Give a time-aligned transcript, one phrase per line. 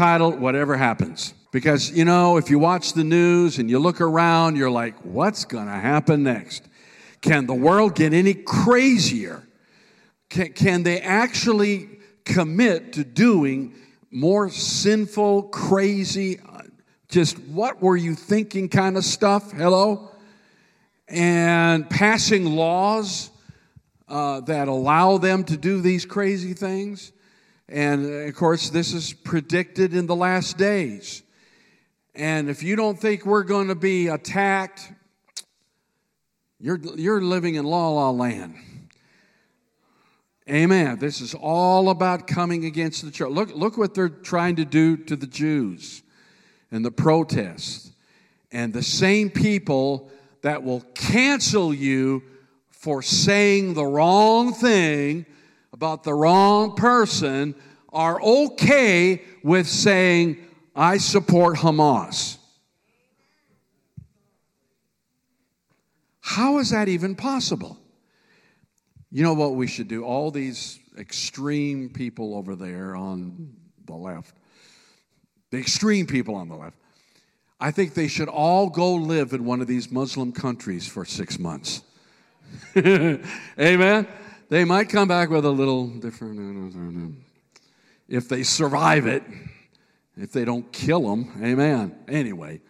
[0.00, 1.34] Whatever Happens.
[1.52, 5.44] Because, you know, if you watch the news and you look around, you're like, what's
[5.44, 6.62] going to happen next?
[7.20, 9.46] Can the world get any crazier?
[10.30, 13.74] Can, can they actually commit to doing
[14.10, 16.62] more sinful, crazy, uh,
[17.08, 19.52] just what were you thinking kind of stuff?
[19.52, 20.12] Hello?
[21.08, 23.30] And passing laws
[24.08, 27.12] uh, that allow them to do these crazy things.
[27.70, 31.22] And uh, of course, this is predicted in the last days.
[32.14, 34.92] And if you don't think we're going to be attacked,
[36.58, 38.56] you're, you're living in la la land.
[40.48, 40.98] Amen.
[40.98, 43.30] This is all about coming against the church.
[43.30, 46.02] Look, look what they're trying to do to the Jews
[46.72, 47.92] and the protests.
[48.50, 50.10] And the same people
[50.42, 52.24] that will cancel you
[52.68, 55.24] for saying the wrong thing
[55.72, 57.54] about the wrong person
[57.92, 60.38] are okay with saying,
[60.74, 62.38] I support Hamas.
[66.20, 67.76] How is that even possible?
[69.10, 70.04] You know what we should do?
[70.04, 73.52] All these extreme people over there on
[73.86, 74.36] the left,
[75.50, 76.76] the extreme people on the left,
[77.58, 81.38] I think they should all go live in one of these Muslim countries for six
[81.38, 81.82] months.
[82.76, 84.06] Amen?
[84.48, 86.38] They might come back with a little different,
[88.10, 89.22] if they survive it,
[90.16, 91.32] if they don't kill them.
[91.42, 91.96] Amen.
[92.08, 92.60] Anyway,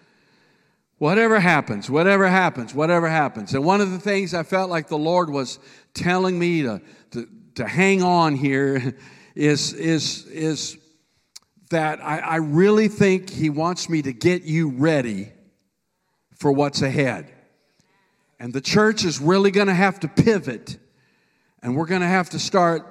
[0.99, 3.55] whatever happens, whatever happens, whatever happens.
[3.55, 5.59] And one of the things I felt like the Lord was
[5.95, 6.83] telling me to,
[7.13, 8.95] to, to hang on here
[9.35, 10.77] is, is, is
[11.71, 15.33] that I, I really think He wants me to get you ready
[16.35, 17.33] for what's ahead.
[18.39, 20.79] And the church is really going to have to pivot,
[21.63, 22.90] and we're going to have to start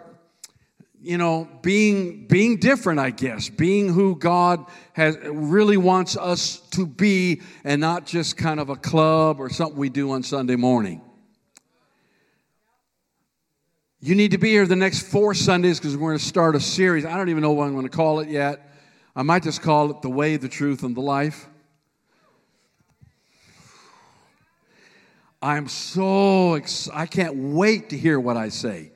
[1.02, 6.86] you know being being different i guess being who god has really wants us to
[6.86, 11.02] be and not just kind of a club or something we do on sunday morning
[14.02, 16.60] you need to be here the next four Sundays because we're going to start a
[16.62, 17.04] series.
[17.04, 18.74] I don't even know what I'm going to call it yet.
[19.14, 21.48] I might just call it The Way, the Truth, and the Life.
[25.42, 26.62] I'm so.
[26.94, 28.92] I can't wait to hear what I say.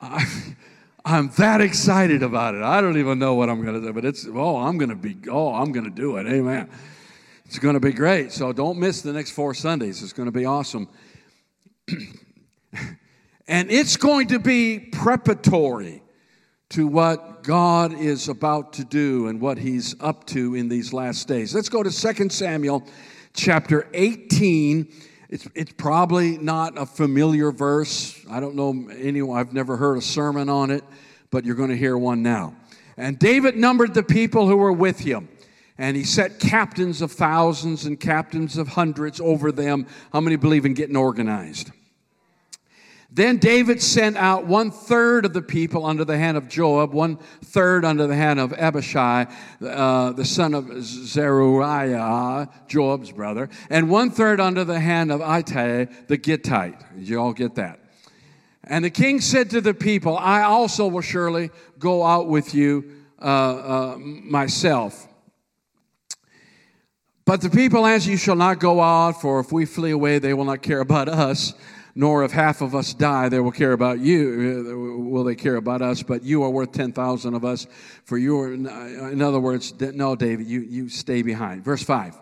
[0.00, 0.24] I,
[1.04, 2.62] I'm that excited about it.
[2.62, 4.96] I don't even know what I'm going to do, but it's, oh, I'm going to
[4.96, 6.26] be, oh, I'm going to do it.
[6.26, 6.68] Amen.
[7.46, 8.32] It's going to be great.
[8.32, 10.02] So don't miss the next four Sundays.
[10.02, 10.88] It's going to be awesome.
[13.48, 16.02] and it's going to be preparatory
[16.70, 21.26] to what God is about to do and what he's up to in these last
[21.26, 21.54] days.
[21.54, 22.86] Let's go to 2 Samuel
[23.32, 24.92] chapter 18.
[25.28, 28.18] It's, it's probably not a familiar verse.
[28.30, 30.84] I don't know anyone, I've never heard a sermon on it,
[31.30, 32.56] but you're going to hear one now.
[32.96, 35.28] And David numbered the people who were with him.
[35.80, 39.86] And he set captains of thousands and captains of hundreds over them.
[40.12, 41.70] How many believe in getting organized?
[43.10, 47.16] Then David sent out one third of the people under the hand of Joab, one
[47.42, 49.26] third under the hand of Abishai,
[49.62, 55.86] uh, the son of Zeruiah, Joab's brother, and one third under the hand of Ittai
[56.06, 56.84] the Gittite.
[56.98, 57.80] You all get that?
[58.64, 61.48] And the king said to the people, I also will surely
[61.78, 62.92] go out with you
[63.22, 65.08] uh, uh, myself.
[67.24, 70.34] But the people answered, You shall not go out, for if we flee away, they
[70.34, 71.54] will not care about us
[71.98, 75.56] nor if half of us die, they will care about you, uh, will they care
[75.56, 77.66] about us, but you are worth 10,000 of us,
[78.04, 81.64] for you are, in other words, no, David, you, you stay behind.
[81.64, 82.16] Verse 5.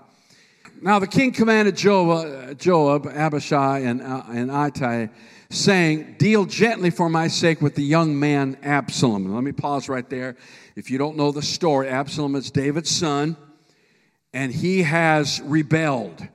[0.80, 5.08] Now the king commanded Joab, Joab Abishai, and, uh, and Ittai,
[5.50, 9.30] saying, Deal gently for my sake with the young man Absalom.
[9.34, 10.36] let me pause right there.
[10.74, 13.36] If you don't know the story, Absalom is David's son,
[14.32, 16.26] and he has rebelled.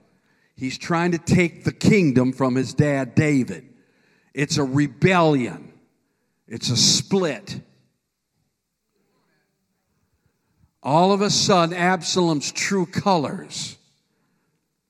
[0.62, 3.68] He's trying to take the kingdom from his dad, David.
[4.32, 5.74] It's a rebellion,
[6.48, 7.60] it's a split.
[10.84, 13.76] All of a sudden, Absalom's true colors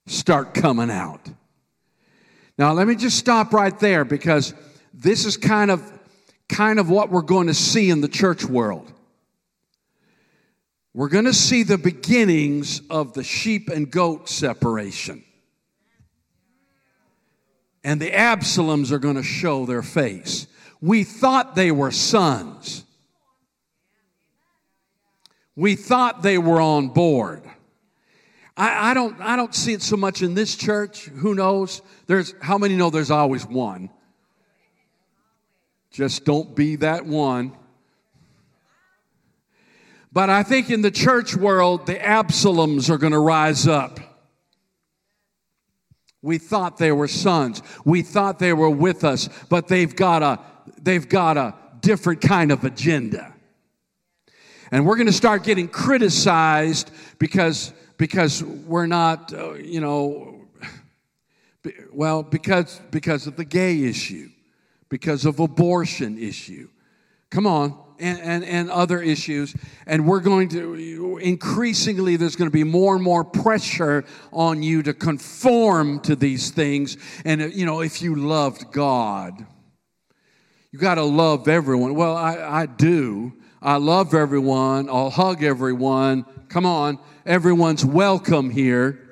[0.08, 1.22] start coming out.
[2.58, 4.54] Now, let me just stop right there because
[4.94, 5.82] this is kind of
[6.50, 8.92] kind of what we're going to see in the church world.
[10.94, 15.24] We're going to see the beginnings of the sheep and goat separation
[17.84, 20.48] and the Absaloms are going to show their face.
[20.82, 22.84] We thought they were sons.
[25.56, 27.44] We thought they were on board.
[28.56, 31.06] I, I, don't, I don't see it so much in this church.
[31.06, 31.82] Who knows?
[32.08, 33.90] There's, how many know there's always one?
[35.92, 37.54] Just don't be that one.
[40.14, 44.00] But I think in the church world, the Absaloms are going to rise up.
[46.22, 47.62] We thought they were sons.
[47.84, 50.40] We thought they were with us, but they've got a,
[50.82, 53.34] they've got a different kind of agenda.
[54.72, 60.48] And we're going to start getting criticized because, because we're not, uh, you know,
[61.92, 64.30] well, because, because of the gay issue,
[64.90, 66.70] because of abortion issue.
[67.32, 69.56] Come on and, and, and other issues.
[69.86, 74.84] And we're going to, increasingly, there's going to be more and more pressure on you
[74.84, 76.98] to conform to these things.
[77.24, 79.46] And, uh, you know, if you loved God,
[80.72, 81.96] you got to love everyone.
[81.96, 83.34] Well, I, I do.
[83.62, 84.90] I love everyone.
[84.90, 86.26] I'll hug everyone.
[86.50, 87.00] Come on.
[87.26, 89.11] Everyone's welcome here.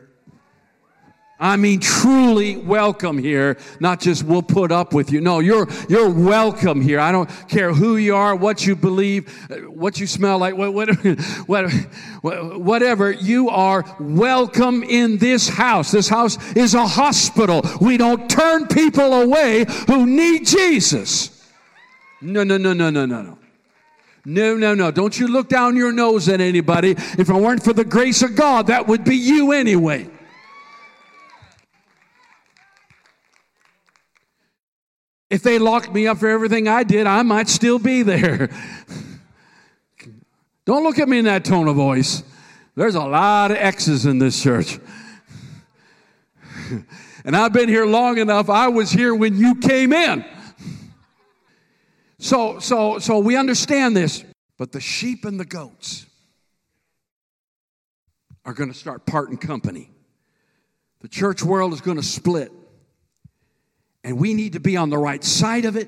[1.42, 5.22] I mean, truly welcome here, not just we'll put up with you.
[5.22, 7.00] No, you're, you're welcome here.
[7.00, 11.16] I don't care who you are, what you believe, uh, what you smell like, whatever.
[12.22, 13.12] Whatever.
[13.12, 15.92] You are welcome in this house.
[15.92, 17.62] This house is a hospital.
[17.80, 21.50] We don't turn people away who need Jesus.
[22.22, 23.38] No, no, no, no, no, no, no.
[24.26, 24.92] No, no, no.
[24.92, 26.92] Don't you look down your nose at anybody.
[26.92, 30.10] If it weren't for the grace of God, that would be you anyway.
[35.30, 38.50] If they locked me up for everything I did, I might still be there.
[40.66, 42.24] Don't look at me in that tone of voice.
[42.76, 44.80] There's a lot of X's in this church.
[47.26, 48.50] and I've been here long enough.
[48.50, 50.26] I was here when you came in.
[52.20, 54.24] So, so, so we understand this.
[54.58, 56.06] But the sheep and the goats
[58.46, 59.90] are going to start parting company.
[61.02, 62.52] The church world is going to split.
[64.10, 65.88] And we need to be on the right side of it,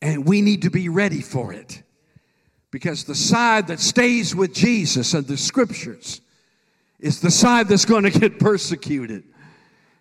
[0.00, 1.82] and we need to be ready for it.
[2.70, 6.20] Because the side that stays with Jesus and the scriptures
[7.00, 9.24] is the side that's going to get persecuted.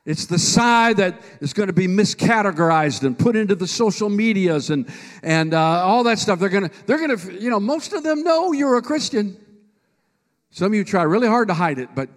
[0.06, 4.70] It's the side that is going to be miscategorized and put into the social medias
[4.70, 4.88] and,
[5.24, 6.38] and uh, all that stuff.
[6.38, 9.36] They're going to, they're going to, you know, most of them know you're a Christian.
[10.52, 12.10] Some of you try really hard to hide it, but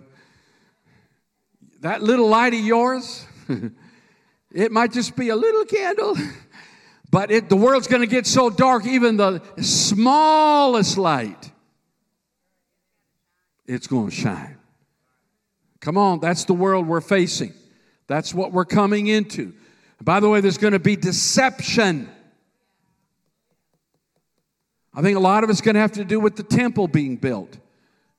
[1.80, 3.24] that little light of yours,
[4.52, 6.16] It might just be a little candle,
[7.10, 11.52] but it, the world's going to get so dark, even the smallest light,
[13.66, 14.56] it's going to shine.
[15.80, 17.54] Come on, that's the world we're facing.
[18.06, 19.54] That's what we're coming into.
[20.02, 22.08] By the way, there's going to be deception.
[24.92, 27.16] I think a lot of it's going to have to do with the temple being
[27.16, 27.56] built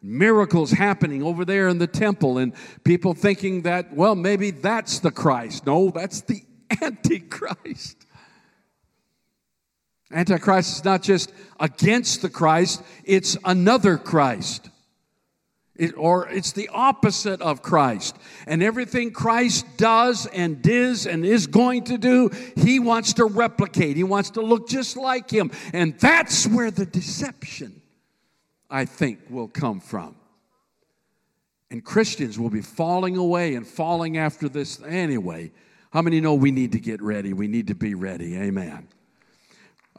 [0.01, 2.53] miracles happening over there in the temple and
[2.83, 5.65] people thinking that, well, maybe that's the Christ.
[5.65, 6.43] No, that's the
[6.81, 7.97] Antichrist.
[10.11, 14.69] Antichrist is not just against the Christ, it's another Christ.
[15.75, 18.15] It, or it's the opposite of Christ.
[18.45, 23.95] And everything Christ does and is and is going to do, he wants to replicate.
[23.95, 25.49] He wants to look just like him.
[25.73, 27.80] And that's where the deception
[28.71, 30.15] I think, will come from.
[31.69, 35.51] And Christians will be falling away and falling after this anyway.
[35.91, 37.33] How many know we need to get ready?
[37.33, 38.35] We need to be ready.
[38.37, 38.87] Amen.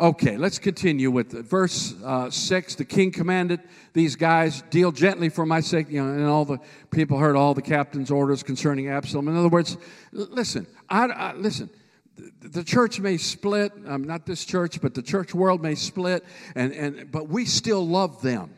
[0.00, 2.74] Okay, let's continue with verse uh, 6.
[2.76, 3.60] The king commanded
[3.92, 5.90] these guys, deal gently for my sake.
[5.90, 6.58] You know, and all the
[6.90, 9.28] people heard all the captain's orders concerning Absalom.
[9.28, 9.76] In other words,
[10.12, 11.68] listen, I, I listen,
[12.40, 16.72] the church may split, um, not this church, but the church world may split, and,
[16.72, 18.50] and, but we still love them.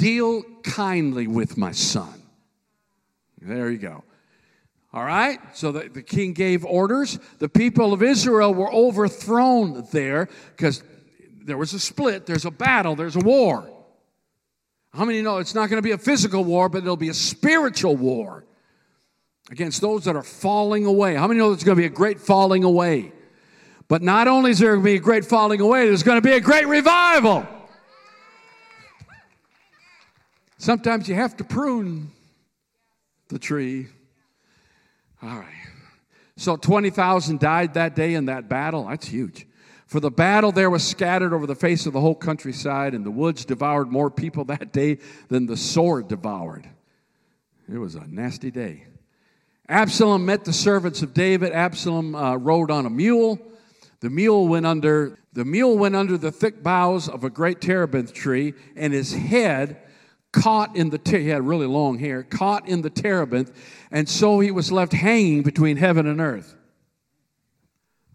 [0.00, 2.22] Deal kindly with my son.
[3.42, 4.02] There you go.
[4.94, 5.38] All right?
[5.52, 7.18] So the, the king gave orders.
[7.38, 10.82] The people of Israel were overthrown there because
[11.44, 13.68] there was a split, there's a battle, there's a war.
[14.94, 17.14] How many know it's not going to be a physical war, but it'll be a
[17.14, 18.46] spiritual war
[19.50, 21.14] against those that are falling away?
[21.14, 23.12] How many know there's going to be a great falling away?
[23.86, 26.26] But not only is there going to be a great falling away, there's going to
[26.26, 27.46] be a great revival.
[30.60, 32.10] Sometimes you have to prune
[33.28, 33.88] the tree.
[35.22, 35.48] All right.
[36.36, 38.84] So 20,000 died that day in that battle.
[38.84, 39.46] That's huge.
[39.86, 43.10] For the battle there was scattered over the face of the whole countryside, and the
[43.10, 44.98] woods devoured more people that day
[45.28, 46.68] than the sword devoured.
[47.72, 48.84] It was a nasty day.
[49.66, 51.52] Absalom met the servants of David.
[51.52, 53.38] Absalom uh, rode on a mule.
[54.00, 58.12] The mule went under the mule went under the thick boughs of a great terebinth
[58.12, 59.80] tree, and his head
[60.32, 63.52] caught in the, he had really long hair, caught in the terebinth,
[63.90, 66.54] and so he was left hanging between heaven and earth.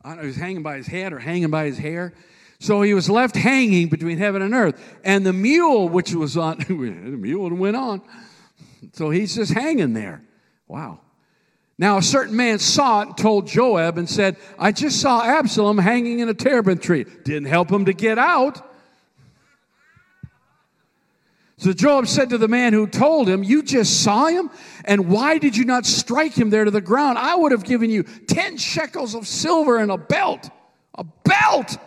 [0.01, 2.13] I don't know, he was hanging by his head or hanging by his hair.
[2.59, 4.99] So he was left hanging between heaven and earth.
[5.03, 8.01] And the mule, which was on, the mule went on.
[8.93, 10.23] So he's just hanging there.
[10.67, 11.01] Wow.
[11.77, 15.77] Now, a certain man saw it and told Joab and said, I just saw Absalom
[15.77, 17.05] hanging in a terebinth tree.
[17.23, 18.74] Didn't help him to get out.
[21.57, 24.49] So Joab said to the man who told him, You just saw him?
[24.83, 27.17] And why did you not strike him there to the ground?
[27.17, 30.49] I would have given you 10 shekels of silver and a belt.
[30.95, 31.77] A belt!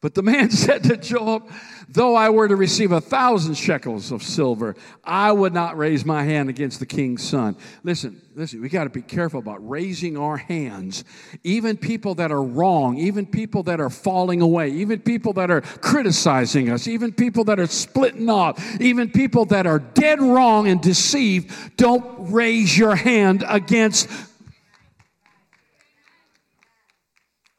[0.00, 1.50] But the man said to Joab,
[1.88, 6.22] Though I were to receive a thousand shekels of silver, I would not raise my
[6.22, 7.56] hand against the king's son.
[7.82, 11.04] Listen, listen, we got to be careful about raising our hands.
[11.42, 15.60] Even people that are wrong, even people that are falling away, even people that are
[15.60, 20.80] criticizing us, even people that are splitting off, even people that are dead wrong and
[20.80, 24.08] deceived, don't raise your hand against.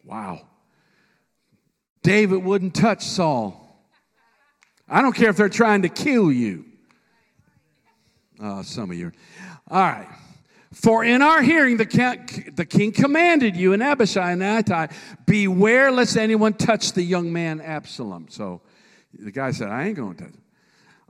[0.03, 0.41] Wow.
[2.01, 3.64] David wouldn't touch Saul.
[4.88, 6.65] I don't care if they're trying to kill you.
[8.39, 9.12] Uh, some of you.
[9.70, 10.08] All right.
[10.74, 14.88] For in our hearing, the, the king commanded you and Abishai and Ittai,
[15.25, 18.27] beware lest anyone touch the young man Absalom.
[18.30, 18.62] So
[19.18, 20.42] the guy said, I ain't going to touch him.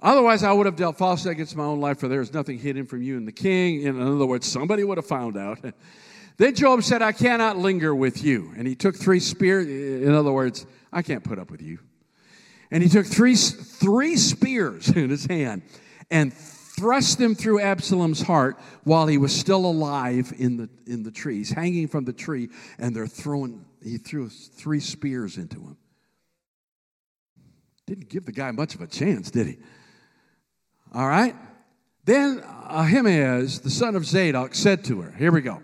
[0.01, 2.85] Otherwise, I would have dealt falsely against my own life, for there is nothing hidden
[2.85, 3.81] from you and the king.
[3.81, 5.57] In other words, somebody would have found out.
[6.37, 8.53] then Job said, I cannot linger with you.
[8.55, 9.65] And he took three spears.
[9.67, 11.79] In other words, I can't put up with you.
[12.75, 15.61] And he took three, three spears in his hand
[16.11, 21.09] and thrust them through Absalom's heart while he was still alive in the, in the
[21.09, 25.77] trees, hanging from the tree, and they're throwing, he threw three spears into him.
[27.87, 29.57] Didn't give the guy much of a chance, did he?
[30.93, 31.33] All right.
[32.03, 35.63] Then Ahimaaz, the son of Zadok, said to her, Here we go.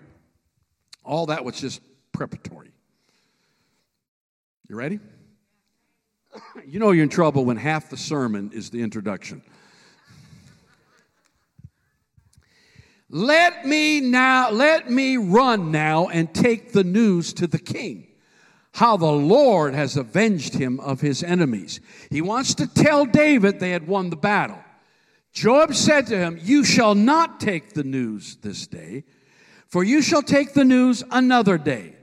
[1.04, 1.82] All that was just
[2.14, 2.72] preparatory.
[4.70, 5.02] You ready?
[6.66, 9.42] You know you're in trouble when half the sermon is the introduction.
[13.10, 18.08] Let me now, let me run now and take the news to the king.
[18.74, 21.82] How the Lord has avenged him of his enemies.
[22.10, 24.64] He wants to tell David they had won the battle.
[25.34, 29.04] Job said to him, You shall not take the news this day,
[29.68, 31.96] for you shall take the news another day.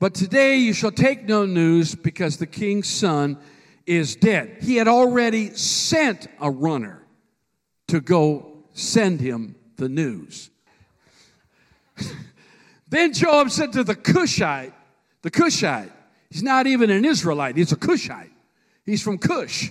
[0.00, 3.38] But today you shall take no news because the king's son
[3.86, 4.58] is dead.
[4.60, 7.02] He had already sent a runner
[7.88, 10.50] to go send him the news.
[12.88, 14.72] then Joab said to the Cushite,
[15.22, 15.92] the Cushite,
[16.30, 18.30] he's not even an Israelite, he's a Cushite.
[18.84, 19.70] He's from Cush.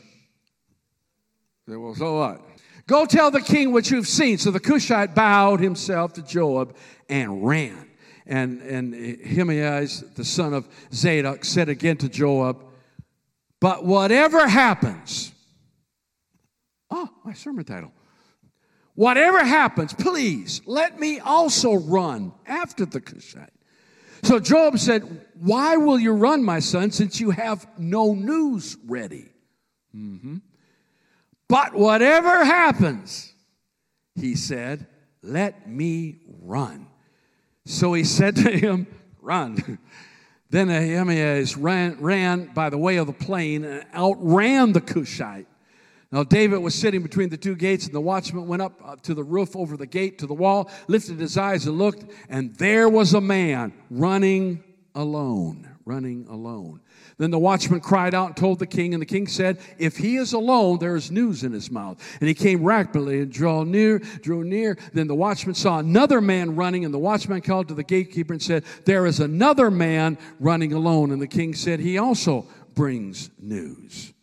[1.67, 2.41] Well, so what?
[2.87, 4.37] Go tell the king what you've seen.
[4.37, 6.75] So the Cushite bowed himself to Joab
[7.07, 7.87] and ran.
[8.25, 12.63] And, and Ahimaaz, the son of Zadok, said again to Joab,
[13.59, 15.33] but whatever happens,
[16.89, 17.91] oh, my sermon title.
[18.95, 23.49] Whatever happens, please let me also run after the Cushite.
[24.23, 29.29] So Job said, Why will you run, my son, since you have no news ready?
[29.95, 30.37] Mm-hmm.
[31.47, 33.33] But whatever happens,
[34.15, 34.85] he said,
[35.21, 36.87] let me run.
[37.65, 38.87] So he said to him,
[39.21, 39.79] Run.
[40.49, 45.45] Then Ahimaaz ran, ran by the way of the plain and outran the Cushite.
[46.11, 49.13] Now David was sitting between the two gates, and the watchman went up uh, to
[49.13, 52.89] the roof over the gate to the wall, lifted his eyes and looked, and there
[52.89, 54.63] was a man running
[54.95, 56.79] alone, running alone.
[57.17, 60.17] Then the watchman cried out and told the king, and the king said, If he
[60.17, 61.99] is alone, there is news in his mouth.
[62.21, 64.77] And he came rapidly and drew near, drew near.
[64.93, 68.41] Then the watchman saw another man running, and the watchman called to the gatekeeper and
[68.41, 71.11] said, There is another man running alone.
[71.11, 74.13] And the king said, He also brings news.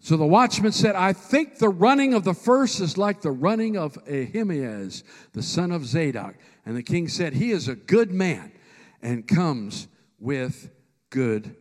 [0.00, 3.78] So the watchman said, I think the running of the first is like the running
[3.78, 6.34] of Ahimaaz, the son of Zadok.
[6.66, 8.52] And the king said, He is a good man
[9.00, 9.86] and comes
[10.24, 10.70] with
[11.10, 11.54] good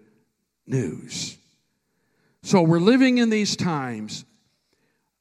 [0.65, 1.37] news.
[2.43, 4.23] So we're living in these times.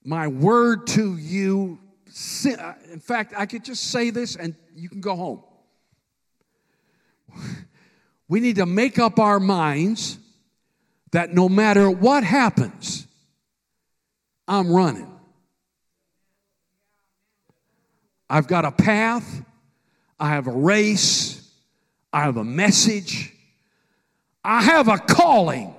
[0.04, 1.80] My word to you,
[2.46, 5.42] uh, in fact, I could just say this and you can go home.
[8.28, 10.18] We need to make up our minds
[11.10, 13.06] that no matter what happens,
[14.46, 15.10] I'm running.
[18.30, 19.42] I've got a path,
[20.18, 21.50] I have a race,
[22.12, 23.31] I have a message,
[24.44, 25.74] I have a calling,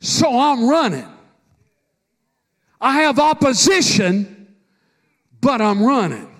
[0.00, 1.06] so I'm running.
[2.80, 4.54] I have opposition,
[5.40, 6.32] but I'm running.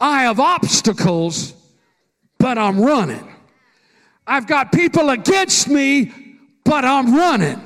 [0.00, 1.54] I have obstacles,
[2.38, 3.26] but I'm running.
[4.26, 6.12] I've got people against me,
[6.64, 7.60] but I'm running.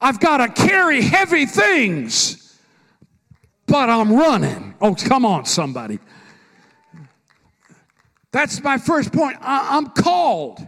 [0.00, 2.58] I've got to carry heavy things,
[3.66, 4.74] but I'm running.
[4.80, 5.98] Oh, come on, somebody.
[8.30, 9.38] That's my first point.
[9.40, 10.66] I, am called,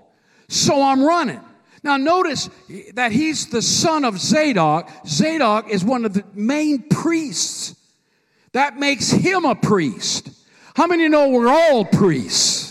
[0.48, 1.40] so I'm running.
[1.82, 2.50] Now, notice
[2.94, 4.90] that he's the son of Zadok.
[5.06, 7.76] Zadok is one of the main priests.
[8.52, 10.30] That makes him a priest.
[10.74, 12.65] How many know we're all priests?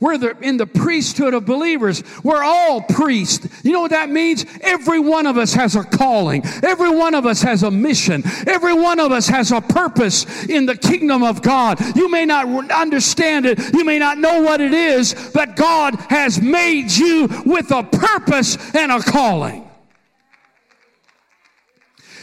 [0.00, 2.02] We're the, in the priesthood of believers.
[2.24, 3.46] We're all priests.
[3.62, 4.46] You know what that means?
[4.62, 6.42] Every one of us has a calling.
[6.62, 8.22] Every one of us has a mission.
[8.46, 11.78] Every one of us has a purpose in the kingdom of God.
[11.94, 13.74] You may not understand it.
[13.74, 18.56] You may not know what it is, but God has made you with a purpose
[18.74, 19.70] and a calling.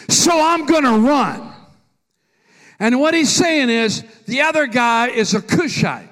[0.09, 1.53] So I'm going to run.
[2.79, 6.09] And what he's saying is the other guy is a Cushite.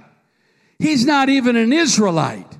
[0.79, 2.51] He's not even an Israelite.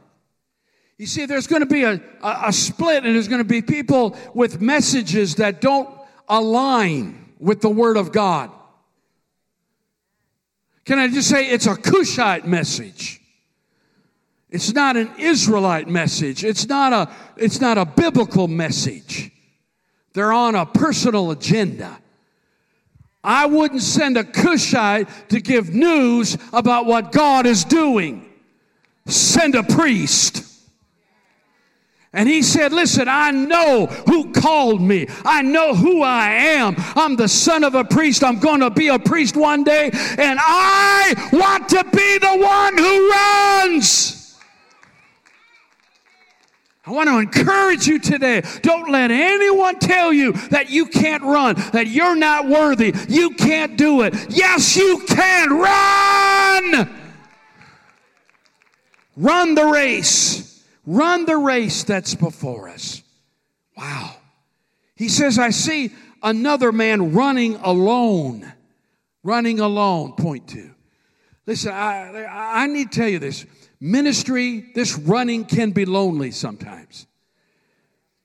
[0.98, 3.62] You see, there's going to be a, a, a split, and there's going to be
[3.62, 5.90] people with messages that don't
[6.30, 8.50] align with the Word of God.
[10.86, 13.20] Can I just say it's a Cushite message?
[14.50, 16.46] It's not an Israelite message.
[16.46, 19.32] It's not a, it's not a biblical message.
[20.14, 22.00] They're on a personal agenda.
[23.26, 28.30] I wouldn't send a Cushite to give news about what God is doing.
[29.08, 30.44] Send a priest.
[32.14, 35.08] And he said, Listen, I know who called me.
[35.26, 36.76] I know who I am.
[36.96, 38.24] I'm the son of a priest.
[38.24, 39.90] I'm going to be a priest one day.
[40.18, 44.15] And I want to be the one who runs.
[46.88, 48.44] I want to encourage you today.
[48.62, 53.76] Don't let anyone tell you that you can't run, that you're not worthy, you can't
[53.76, 54.14] do it.
[54.30, 55.50] Yes, you can.
[55.50, 56.90] Run!
[59.18, 60.64] Run the race.
[60.86, 63.02] Run the race that's before us.
[63.76, 64.18] Wow.
[64.96, 68.52] He says, I see another man running alone.
[69.24, 70.70] Running alone, point two.
[71.48, 73.46] Listen, I, I need to tell you this.
[73.80, 77.08] Ministry, this running can be lonely sometimes.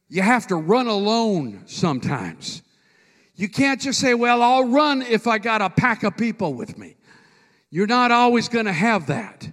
[0.09, 2.63] You have to run alone sometimes.
[3.37, 6.77] You can't just say, Well, I'll run if I got a pack of people with
[6.77, 6.97] me.
[7.71, 9.49] You're not always going to have that.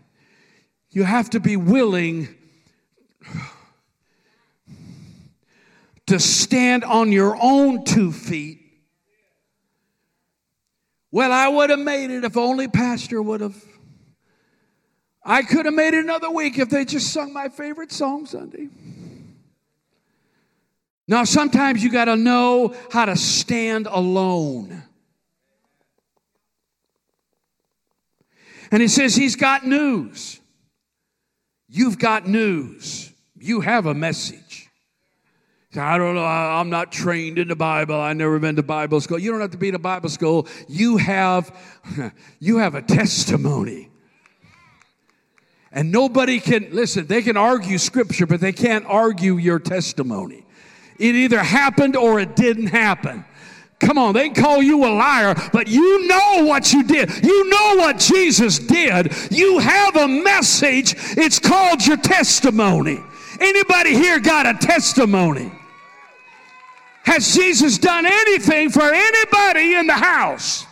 [0.90, 2.28] You have to be willing
[6.08, 8.60] to stand on your own two feet.
[11.12, 13.64] Well, I would have made it if only Pastor would have.
[15.30, 18.70] I could have made it another week if they just sung my favorite song Sunday.
[21.06, 24.84] Now, sometimes you got to know how to stand alone.
[28.72, 30.40] And he says, He's got news.
[31.68, 33.12] You've got news.
[33.38, 34.70] You have a message.
[35.76, 36.24] I don't know.
[36.24, 37.96] I'm not trained in the Bible.
[37.96, 39.20] I've never been to Bible school.
[39.20, 40.48] You don't have to be in a Bible school.
[40.70, 41.54] You have,
[42.40, 43.92] you have a testimony.
[45.78, 50.44] And nobody can, listen, they can argue scripture, but they can't argue your testimony.
[50.98, 53.24] It either happened or it didn't happen.
[53.80, 57.24] Come on, they call you a liar, but you know what you did.
[57.24, 59.14] You know what Jesus did.
[59.30, 60.96] You have a message.
[61.16, 63.00] It's called your testimony.
[63.40, 65.52] Anybody here got a testimony?
[67.04, 70.67] Has Jesus done anything for anybody in the house?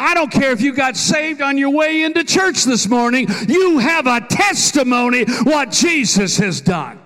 [0.00, 3.78] I don't care if you got saved on your way into church this morning, you
[3.78, 7.00] have a testimony what Jesus has done.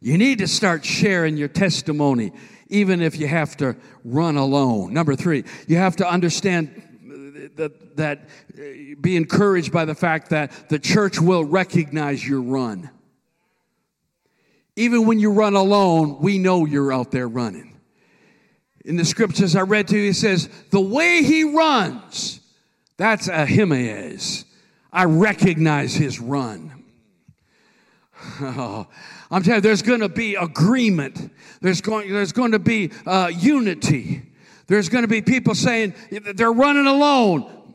[0.00, 2.32] You need to start sharing your testimony,
[2.68, 4.92] even if you have to run alone.
[4.92, 6.82] Number three, you have to understand
[7.56, 8.62] that, that uh,
[9.00, 12.90] be encouraged by the fact that the church will recognize your run.
[14.76, 17.77] Even when you run alone, we know you're out there running
[18.84, 22.40] in the scriptures I read to you, he says, the way he runs,
[22.96, 24.44] that's a Ahimaaz.
[24.92, 26.72] I recognize his run.
[28.40, 28.86] Oh,
[29.30, 31.30] I'm telling you, there's going to be agreement.
[31.60, 34.22] There's going, there's going to be uh, unity.
[34.66, 35.94] There's going to be people saying
[36.34, 37.74] they're running alone,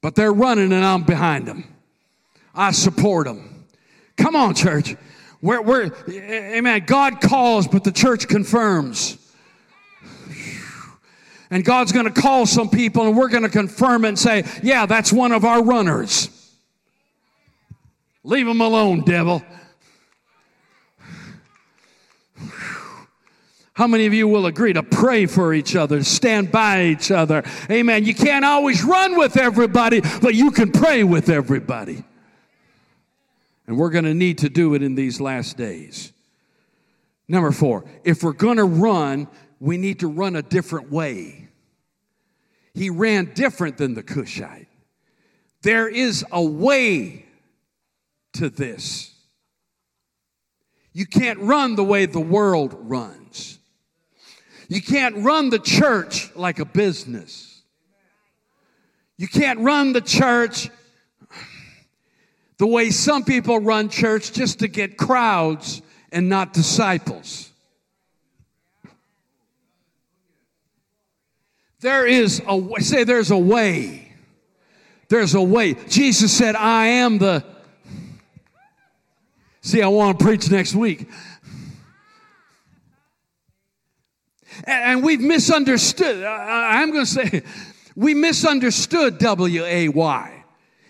[0.00, 1.64] but they're running and I'm behind them.
[2.54, 3.66] I support them.
[4.16, 4.96] Come on, church.
[5.42, 6.84] We're, we're, amen.
[6.86, 9.18] God calls, but the church confirms.
[11.54, 14.86] And God's going to call some people and we're going to confirm and say, yeah,
[14.86, 16.28] that's one of our runners.
[18.24, 19.40] Leave them alone, devil.
[23.74, 27.44] How many of you will agree to pray for each other, stand by each other?
[27.70, 28.04] Amen.
[28.04, 32.02] You can't always run with everybody, but you can pray with everybody.
[33.68, 36.12] And we're going to need to do it in these last days.
[37.28, 39.28] Number four, if we're going to run,
[39.60, 41.43] we need to run a different way.
[42.74, 44.68] He ran different than the Cushite.
[45.62, 47.24] There is a way
[48.34, 49.14] to this.
[50.92, 53.58] You can't run the way the world runs.
[54.68, 57.62] You can't run the church like a business.
[59.16, 60.70] You can't run the church
[62.58, 65.82] the way some people run church just to get crowds
[66.12, 67.50] and not disciples.
[71.84, 74.10] There is a way, say there's a way.
[75.10, 75.74] There's a way.
[75.74, 77.44] Jesus said, I am the.
[79.60, 81.06] See, I want to preach next week.
[84.66, 86.24] And we've misunderstood.
[86.24, 87.42] I'm going to say,
[87.94, 90.44] we misunderstood W A Y.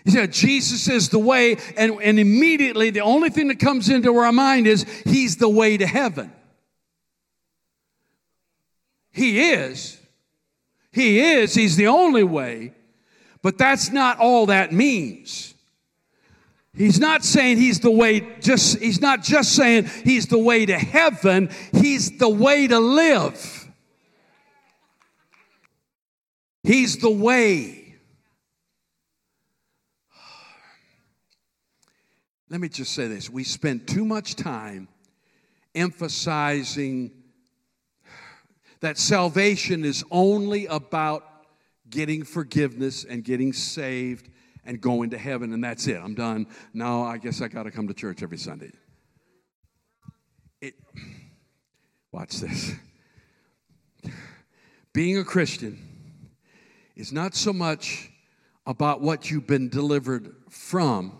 [0.05, 4.15] He said, Jesus is the way, and, and immediately the only thing that comes into
[4.15, 6.31] our mind is He's the way to heaven.
[9.11, 9.99] He is.
[10.95, 11.53] He is.
[11.53, 12.71] He's the only way.
[13.41, 15.53] But that's not all that means.
[16.73, 20.77] He's not saying he's the way just he's not just saying he's the way to
[20.77, 23.69] heaven, he's the way to live.
[26.63, 27.97] He's the way.
[32.49, 33.29] Let me just say this.
[33.29, 34.87] We spend too much time
[35.75, 37.11] emphasizing
[38.85, 41.25] that salvation is only about
[41.89, 44.29] getting forgiveness and getting saved
[44.63, 45.97] and going to heaven, and that's it.
[45.97, 46.45] I'm done.
[46.71, 48.69] Now I guess I got to come to church every Sunday.
[50.61, 50.75] It,
[52.11, 52.73] watch this.
[54.93, 55.79] Being a Christian
[56.95, 58.11] is not so much
[58.67, 61.17] about what you've been delivered from,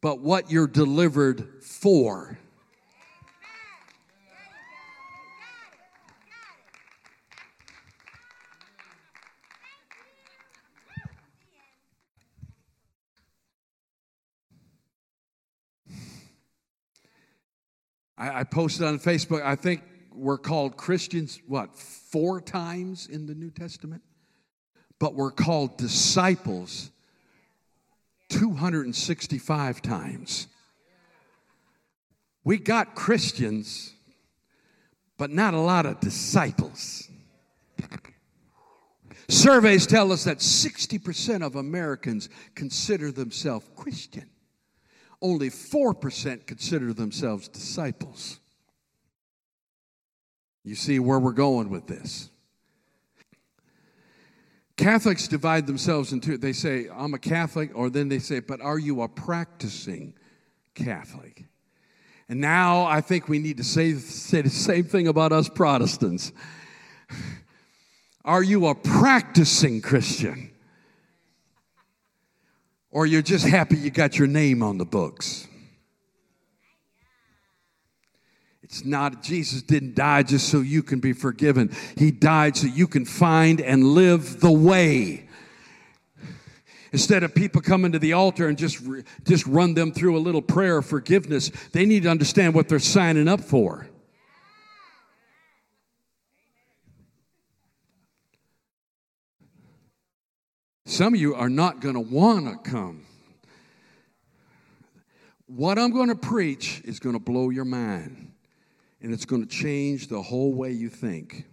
[0.00, 2.36] but what you're delivered for.
[18.18, 23.34] I, I posted on Facebook, I think we're called Christians, what, four times in the
[23.34, 24.02] New Testament?
[24.98, 26.90] But we're called disciples
[28.30, 30.48] 265 times.
[32.44, 33.92] We got Christians,
[35.18, 37.10] but not a lot of disciples.
[39.28, 44.30] Surveys tell us that 60% of Americans consider themselves Christian
[45.22, 48.40] only 4% consider themselves disciples.
[50.64, 52.30] You see where we're going with this.
[54.76, 58.78] Catholics divide themselves into they say, I'm a Catholic, or then they say, but are
[58.78, 60.12] you a practicing
[60.74, 61.44] Catholic?
[62.28, 66.32] And now I think we need to say, say the same thing about us Protestants.
[68.24, 70.50] Are you a practicing Christian?
[72.96, 75.46] Or you're just happy you got your name on the books.
[78.62, 81.76] It's not, Jesus didn't die just so you can be forgiven.
[81.98, 85.28] He died so you can find and live the way.
[86.90, 88.82] Instead of people coming to the altar and just,
[89.24, 92.78] just run them through a little prayer of forgiveness, they need to understand what they're
[92.78, 93.86] signing up for.
[100.88, 103.04] Some of you are not going to want to come.
[105.46, 108.32] What I'm going to preach is going to blow your mind,
[109.02, 111.44] and it's going to change the whole way you think.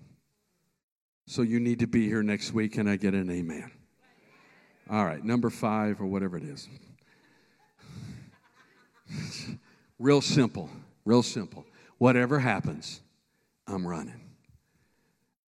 [1.26, 2.74] So you need to be here next week.
[2.74, 3.72] Can I get an amen?
[4.88, 6.70] All right, number five or whatever it is.
[9.98, 10.70] real simple,
[11.06, 11.66] real simple.
[11.98, 13.02] Whatever happens,
[13.66, 14.22] I'm running.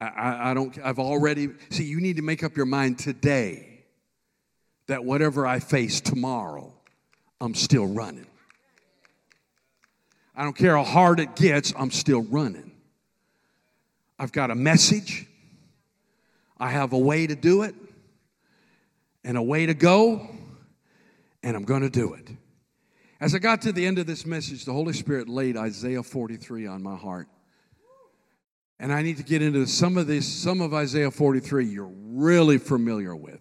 [0.01, 3.73] I, I, I don't, I've already, see, you need to make up your mind today
[4.87, 6.73] that whatever I face tomorrow,
[7.41, 8.27] I'm still running.
[10.35, 12.71] I don't care how hard it gets, I'm still running.
[14.19, 15.27] I've got a message,
[16.57, 17.75] I have a way to do it,
[19.23, 20.27] and a way to go,
[21.41, 22.29] and I'm going to do it.
[23.19, 26.67] As I got to the end of this message, the Holy Spirit laid Isaiah 43
[26.67, 27.27] on my heart.
[28.77, 32.57] And I need to get into some of this, some of Isaiah 43 you're really
[32.57, 33.39] familiar with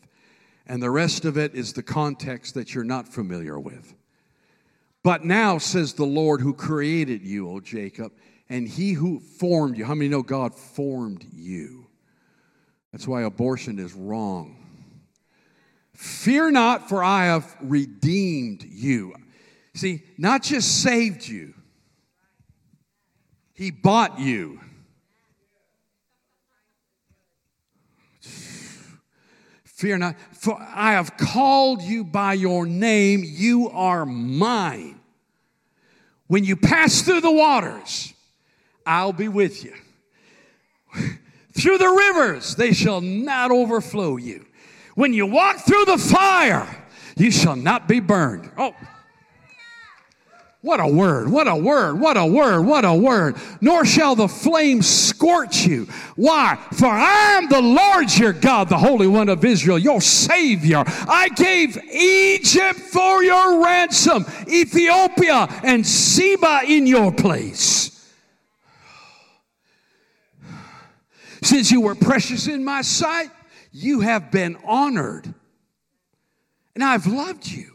[0.67, 3.95] and the rest of it is the context that you're not familiar with.
[5.03, 8.13] But now, says the Lord who created you, O Jacob,
[8.49, 9.85] and he who formed you.
[9.85, 11.87] How many know God formed you?
[12.93, 14.57] That's why abortion is wrong.
[15.93, 19.15] Fear not, for I have redeemed you.
[19.75, 21.55] See, not just saved you,
[23.53, 24.61] He bought you.
[29.85, 33.23] Fear not, for I have called you by your name.
[33.23, 34.99] You are mine.
[36.27, 38.15] When you pass through the waters,
[38.87, 39.75] I'll be with you.
[41.53, 44.47] through the rivers, they shall not overflow you.
[44.95, 46.87] When you walk through the fire,
[47.19, 48.51] you shall not be burned.
[48.57, 48.75] Oh,
[50.65, 53.37] what a word, what a word, what a word, what a word.
[53.61, 55.87] Nor shall the flame scorch you.
[56.17, 56.59] Why?
[56.73, 60.83] For I am the Lord your God, the Holy One of Israel, your Savior.
[60.87, 68.11] I gave Egypt for your ransom, Ethiopia and Seba in your place.
[71.43, 73.29] Since you were precious in my sight,
[73.71, 75.35] you have been honored,
[76.75, 77.74] and I've loved you.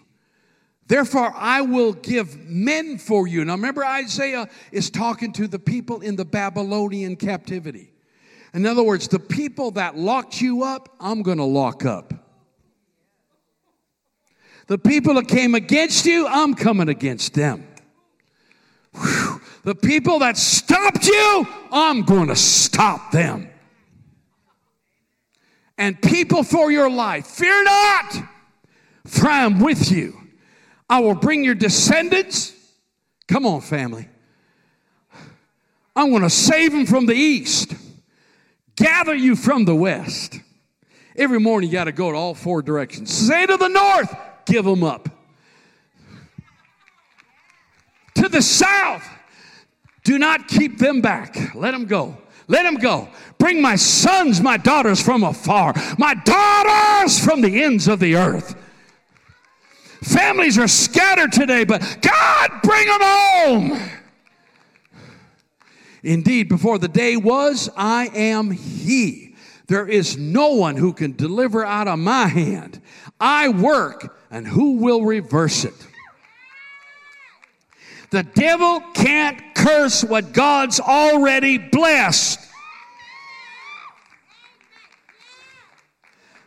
[0.89, 3.45] Therefore, I will give men for you.
[3.45, 7.93] Now, remember, Isaiah is talking to the people in the Babylonian captivity.
[8.55, 12.11] In other words, the people that locked you up, I'm going to lock up.
[14.65, 17.67] The people that came against you, I'm coming against them.
[18.95, 19.41] Whew.
[19.65, 23.47] The people that stopped you, I'm going to stop them.
[25.77, 28.23] And people for your life, fear not,
[29.05, 30.19] for I am with you.
[30.89, 32.53] I will bring your descendants.
[33.27, 34.07] Come on, family.
[35.95, 37.73] I'm going to save them from the east,
[38.75, 40.39] gather you from the west.
[41.15, 43.13] Every morning you got to go to all four directions.
[43.13, 45.09] Say to the north, give them up.
[48.15, 49.07] To the south,
[50.03, 51.53] do not keep them back.
[51.53, 52.17] Let them go.
[52.47, 53.09] Let them go.
[53.37, 58.55] Bring my sons, my daughters from afar, my daughters from the ends of the earth.
[60.03, 63.89] Families are scattered today, but God, bring them home.
[66.03, 69.35] Indeed, before the day was, I am He.
[69.67, 72.81] There is no one who can deliver out of my hand.
[73.19, 75.75] I work, and who will reverse it?
[78.09, 82.39] The devil can't curse what God's already blessed.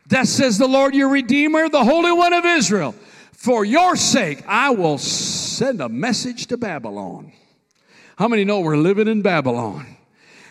[0.08, 2.94] That says the Lord your Redeemer, the Holy One of Israel.
[3.42, 7.32] For your sake, I will send a message to Babylon.
[8.16, 9.96] How many know we're living in Babylon?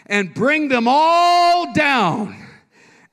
[0.07, 2.35] And bring them all down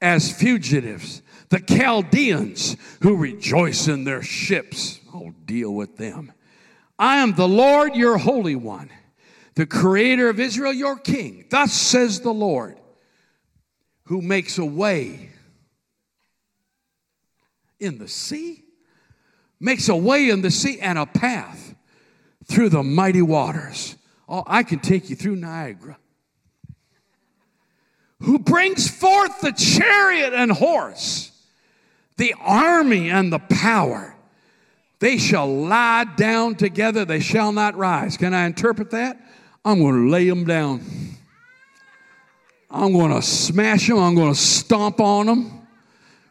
[0.03, 1.23] as fugitives.
[1.51, 4.99] The Chaldeans who rejoice in their ships.
[5.15, 6.33] I'll deal with them.
[6.99, 8.91] I am the Lord, your Holy One,
[9.55, 11.45] the Creator of Israel, your King.
[11.51, 12.81] Thus says the Lord,
[14.07, 15.31] who makes a way
[17.79, 18.65] in the sea
[19.61, 21.75] makes a way in the sea and a path
[22.47, 23.97] through the mighty waters.
[24.29, 25.99] Oh, I can take you through Niagara.
[28.21, 31.31] Who brings forth the chariot and horse,
[32.17, 34.15] the army and the power.
[34.99, 38.17] They shall lie down together, they shall not rise.
[38.17, 39.21] Can I interpret that?
[39.65, 40.83] I'm going to lay them down.
[42.71, 45.67] I'm going to smash them, I'm going to stomp on them.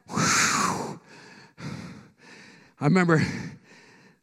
[0.09, 0.66] Whew.
[2.79, 3.15] I remember,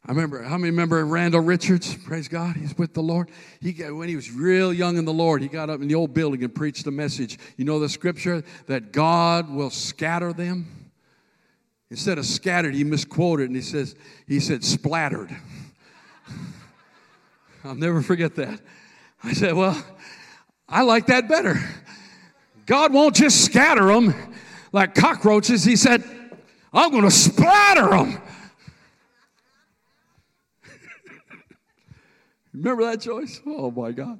[0.05, 1.95] I remember, how many remember Randall Richards?
[2.05, 3.29] Praise God, he's with the Lord.
[3.59, 6.13] He when he was real young in the Lord, he got up in the old
[6.13, 7.37] building and preached a message.
[7.57, 10.91] You know the scripture that God will scatter them.
[11.91, 13.95] Instead of scattered, he misquoted and he says,
[14.27, 15.35] he said splattered.
[17.63, 18.59] I'll never forget that.
[19.23, 19.83] I said, well,
[20.67, 21.59] I like that better.
[22.65, 24.13] God won't just scatter them
[24.71, 25.63] like cockroaches.
[25.63, 26.03] He said,
[26.73, 28.21] I'm going to splatter them.
[32.55, 33.41] Remember that, Joyce?
[33.45, 34.19] Oh my God.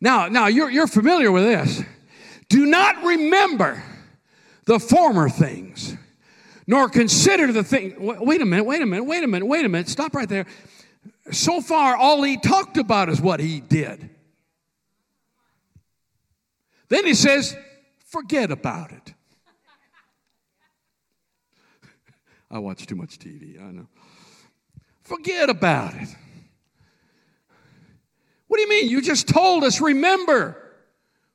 [0.00, 1.82] Now, now you're, you're familiar with this.
[2.48, 3.82] Do not remember
[4.66, 5.96] the former things,
[6.66, 7.94] nor consider the thing.
[7.98, 9.88] Wait a minute, wait a minute, wait a minute, wait a minute.
[9.88, 10.46] Stop right there.
[11.32, 14.10] So far, all he talked about is what he did.
[16.88, 17.56] Then he says,
[18.04, 19.14] forget about it.
[22.50, 23.88] I watch too much TV, I know.
[25.06, 26.08] Forget about it.
[28.48, 28.88] What do you mean?
[28.88, 30.60] You just told us, remember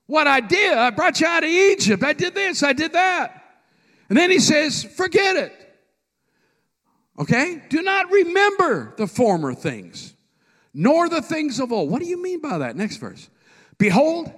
[0.07, 0.77] what I did.
[0.77, 2.03] I brought you out of Egypt.
[2.03, 3.43] I did this, I did that.
[4.09, 5.53] And then he says, forget it.
[7.17, 7.61] Okay?
[7.69, 10.13] Do not remember the former things,
[10.73, 11.89] nor the things of old.
[11.89, 12.75] What do you mean by that?
[12.75, 13.29] Next verse.
[13.77, 14.33] Behold,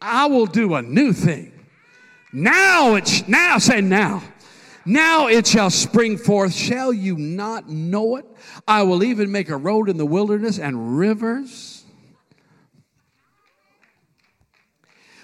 [0.00, 1.52] I will do a new thing.
[2.32, 4.22] Now it's now say now.
[4.88, 6.54] Now it shall spring forth.
[6.54, 8.24] Shall you not know it?
[8.66, 11.84] I will even make a road in the wilderness and rivers.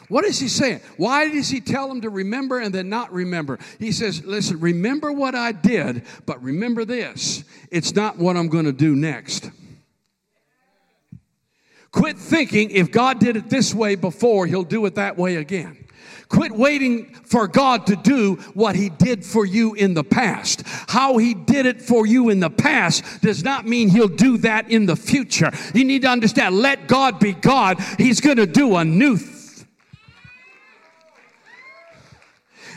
[0.08, 0.82] What is he saying?
[0.98, 3.58] Why does he tell them to remember and then not remember?
[3.78, 8.66] He says, Listen, remember what I did, but remember this it's not what I'm going
[8.66, 9.50] to do next.
[11.90, 15.83] Quit thinking if God did it this way before, he'll do it that way again.
[16.28, 20.62] Quit waiting for God to do what He did for you in the past.
[20.88, 24.70] How He did it for you in the past does not mean He'll do that
[24.70, 25.50] in the future.
[25.74, 27.80] You need to understand let God be God.
[27.98, 29.18] He's going to do a new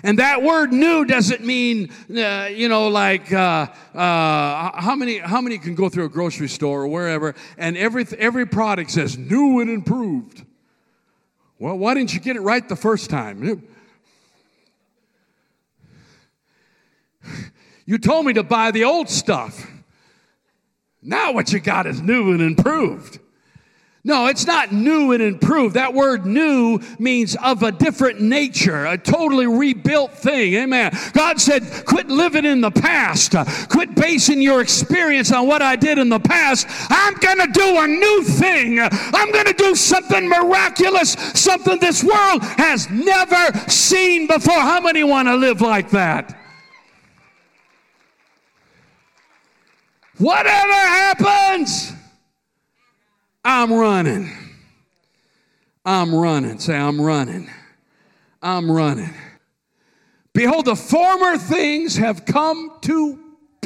[0.04, 5.42] And that word new doesn't mean, uh, you know, like uh, uh, how many how
[5.42, 9.60] many can go through a grocery store or wherever and every every product says new
[9.60, 10.46] and improved.
[11.60, 13.64] Well, why didn't you get it right the first time?
[17.86, 19.66] You told me to buy the old stuff.
[21.02, 23.20] Now what you got is new and improved.
[24.08, 25.76] No, it's not new and improved.
[25.76, 30.54] That word new means of a different nature, a totally rebuilt thing.
[30.54, 30.98] Amen.
[31.12, 33.36] God said, quit living in the past.
[33.68, 36.68] Quit basing your experience on what I did in the past.
[36.90, 38.80] I'm going to do a new thing.
[38.80, 44.62] I'm going to do something miraculous, something this world has never seen before.
[44.62, 46.34] How many want to live like that?
[50.18, 51.92] Whatever happens,
[53.50, 54.30] I'm running.
[55.86, 56.60] I'm running.
[56.60, 57.50] Say, I'm running.
[58.42, 59.14] I'm running.
[60.34, 63.18] Behold, the former things have come to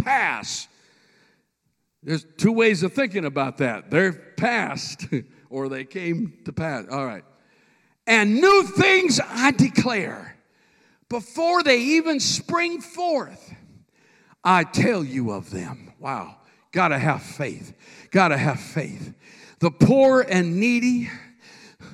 [0.04, 0.68] pass.
[2.04, 3.90] There's two ways of thinking about that.
[3.90, 5.08] They're past,
[5.50, 6.86] or they came to pass.
[6.92, 7.24] All right.
[8.06, 10.38] And new things I declare
[11.10, 13.52] before they even spring forth.
[14.44, 15.94] I tell you of them.
[16.00, 16.38] Wow.
[16.72, 17.74] Gotta have faith.
[18.12, 19.16] Gotta have faith.
[19.62, 21.10] The poor and needy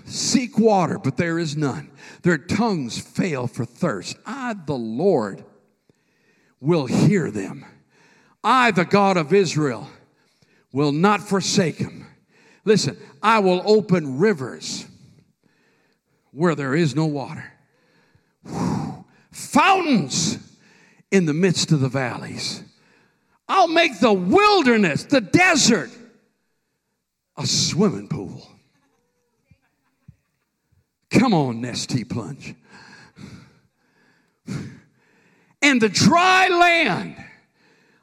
[0.06, 1.91] seek water, but there is none.
[2.21, 4.17] Their tongues fail for thirst.
[4.25, 5.43] I, the Lord,
[6.62, 7.65] will hear them.
[8.41, 9.89] I, the God of Israel,
[10.71, 12.08] will not forsake them.
[12.63, 14.86] Listen, I will open rivers
[16.32, 17.51] where there is no water,
[19.32, 20.38] fountains
[21.12, 22.63] in the midst of the valleys.
[23.49, 25.89] I'll make the wilderness, the desert,
[27.38, 28.50] a swimming pool.
[31.12, 32.56] Come on, Nestea Plunge.
[35.62, 37.15] And the dry land,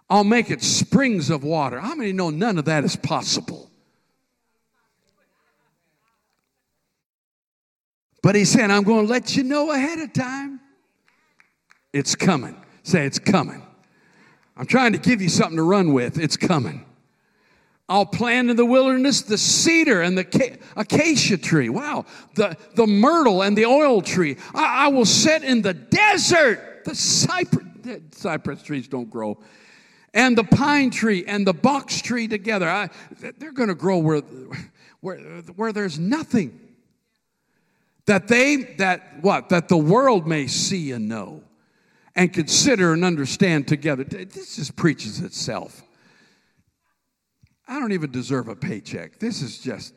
[0.09, 1.81] I'll make it springs of water.
[1.81, 3.71] How many know none of that is possible?
[8.23, 10.61] But he said, I'm going to let you know ahead of time.
[11.93, 12.57] It's coming.
[12.83, 13.63] Say, it's coming.
[14.57, 16.19] I'm trying to give you something to run with.
[16.19, 16.87] It's coming.
[17.89, 21.69] I'll plant in the wilderness the cedar and the acacia tree.
[21.69, 22.07] Wow.
[22.35, 24.37] The, the myrtle and the oil tree.
[24.55, 26.85] I, I will set in the desert.
[26.85, 27.67] The cypress,
[28.13, 29.39] cypress trees don't grow.
[30.15, 32.69] And the pine tree and the box tree together.
[32.69, 32.89] I,
[33.39, 34.23] they're going to grow where,
[35.01, 35.19] where,
[35.57, 36.61] where there's nothing.
[38.07, 39.49] That they, that what?
[39.49, 41.43] That the world may see and know
[42.15, 44.05] and consider and understand together.
[44.05, 45.83] This just preaches itself.
[47.67, 49.19] I don't even deserve a paycheck.
[49.19, 49.95] This is just.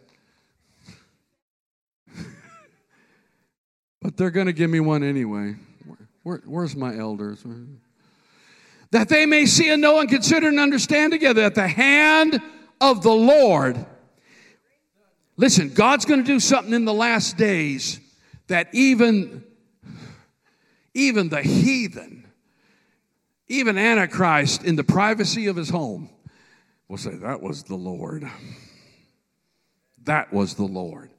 [4.02, 5.56] but they're going to give me one anyway.
[6.24, 7.44] Where, where's my elders?
[8.92, 12.42] That they may see and know and consider and understand together that the hand
[12.80, 13.86] of the Lord.
[15.36, 18.00] Listen, God's going to do something in the last days
[18.48, 19.44] that even
[20.94, 22.26] even the heathen,
[23.48, 26.10] even Antichrist in the privacy of his home
[26.88, 28.30] will say, That was the Lord.
[30.04, 31.12] That was the Lord.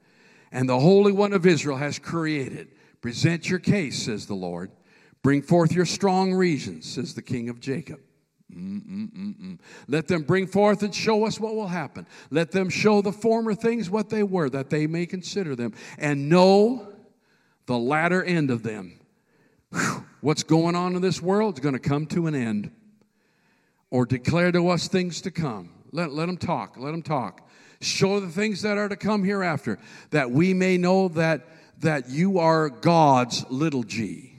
[0.50, 2.68] And the Holy One of Israel has created.
[3.02, 4.70] Present your case, says the Lord.
[5.22, 8.00] Bring forth your strong reasons, says the King of Jacob.
[8.52, 9.58] Mm-mm-mm-mm.
[9.88, 12.06] Let them bring forth and show us what will happen.
[12.30, 16.30] Let them show the former things what they were, that they may consider them and
[16.30, 16.88] know
[17.66, 18.98] the latter end of them.
[19.70, 20.04] Whew.
[20.20, 22.70] What's going on in this world is going to come to an end
[23.90, 25.70] or declare to us things to come.
[25.92, 26.76] Let, let them talk.
[26.76, 27.48] Let them talk.
[27.80, 29.78] Show the things that are to come hereafter,
[30.10, 31.46] that we may know that,
[31.80, 34.34] that you are God's little g.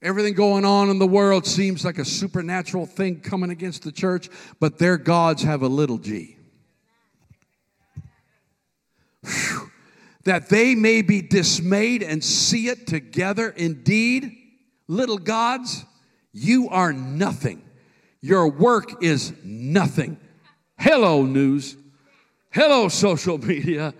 [0.00, 4.28] Everything going on in the world seems like a supernatural thing coming against the church,
[4.60, 6.36] but their gods have a little g.
[9.24, 9.70] Whew.
[10.24, 13.48] That they may be dismayed and see it together.
[13.48, 14.32] Indeed,
[14.86, 15.84] little gods,
[16.32, 17.62] you are nothing.
[18.20, 20.18] Your work is nothing.
[20.78, 21.76] Hello, news.
[22.50, 23.94] Hello, social media.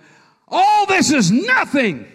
[0.46, 2.06] All this is nothing.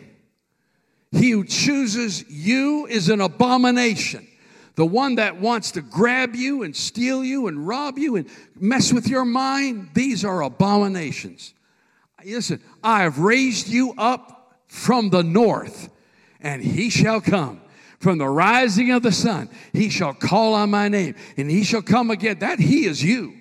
[1.12, 4.28] He who chooses you is an abomination.
[4.76, 8.28] The one that wants to grab you and steal you and rob you and
[8.60, 11.54] mess with your mind, these are abominations.
[12.26, 15.90] Listen, I have raised you up from the north,
[16.42, 17.62] and he shall come.
[18.04, 21.82] From the rising of the sun, he shall call on my name, and he shall
[21.82, 22.40] come again.
[22.40, 23.34] That he is you.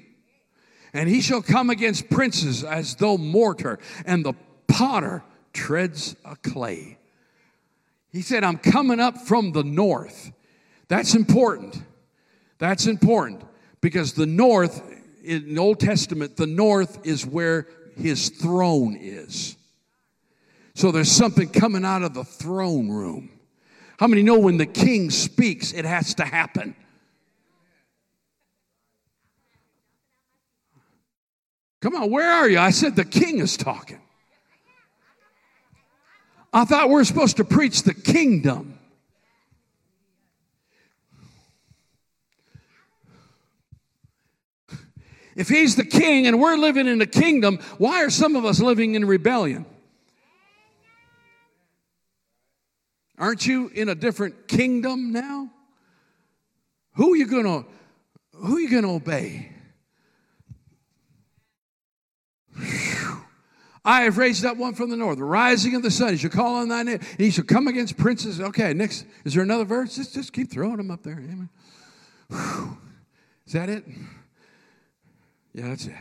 [0.92, 4.34] And he shall come against princes as though mortar, and the
[4.68, 6.96] potter treads a clay.
[8.12, 10.30] He said, I'm coming up from the north.
[10.86, 11.82] That's important.
[12.58, 13.42] That's important
[13.80, 14.80] because the north,
[15.24, 19.56] in the Old Testament, the north is where his throne is.
[20.76, 23.31] So there's something coming out of the throne room.
[24.02, 26.74] How many know when the king speaks, it has to happen?
[31.80, 32.58] Come on, where are you?
[32.58, 34.00] I said the king is talking.
[36.52, 38.76] I thought we are supposed to preach the kingdom.
[45.36, 48.58] If he's the king and we're living in the kingdom, why are some of us
[48.58, 49.64] living in rebellion?
[53.22, 55.48] Aren't you in a different kingdom now?
[56.96, 57.64] Who are you going to
[58.34, 59.52] who are you going to obey?
[63.84, 66.14] I have raised up one from the north, rising of the sun.
[66.14, 66.98] He shall call on thy name.
[66.98, 68.40] and He shall come against princes.
[68.40, 69.06] Okay, next.
[69.24, 69.94] Is there another verse?
[69.94, 71.18] Just, just keep throwing them up there.
[71.18, 71.48] Amen.
[73.46, 73.84] Is that it?
[75.54, 75.94] Yeah, that's it.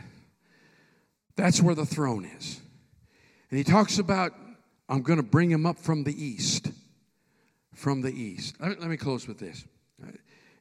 [1.36, 2.60] That's where the throne is.
[3.50, 4.32] And he talks about,
[4.88, 6.72] I'm going to bring him up from the east.
[7.82, 8.54] From the east.
[8.60, 9.64] Let me, let me close with this.